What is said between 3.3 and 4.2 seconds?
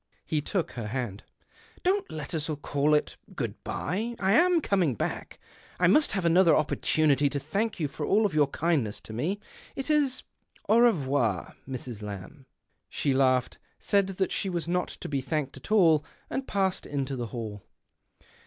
good bye.